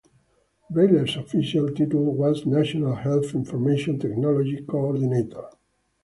Brailer's 0.71 1.15
official 1.15 1.69
title 1.75 2.03
was 2.15 2.47
National 2.47 2.95
Health 2.95 3.35
Information 3.35 3.99
Technology 3.99 4.63
Coordinator. 4.65 5.49